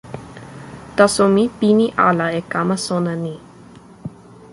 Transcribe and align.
taso 0.97 1.23
mi 1.35 1.43
pini 1.59 1.85
ala 2.07 2.27
e 2.39 2.41
kama 2.51 2.75
sona 2.87 3.13
ni. 3.23 3.33